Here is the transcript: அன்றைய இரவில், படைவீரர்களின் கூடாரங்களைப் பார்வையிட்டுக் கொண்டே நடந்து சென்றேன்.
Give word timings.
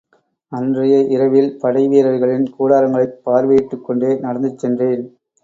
அன்றைய 0.51 0.99
இரவில், 1.07 1.59
படைவீரர்களின் 1.63 2.47
கூடாரங்களைப் 2.59 3.21
பார்வையிட்டுக் 3.25 3.85
கொண்டே 3.85 4.19
நடந்து 4.19 4.53
சென்றேன். 4.57 5.05